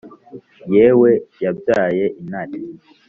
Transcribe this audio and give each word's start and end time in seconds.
yewe 0.73 1.11
yabyaye 1.43 2.05
intare 2.19 2.57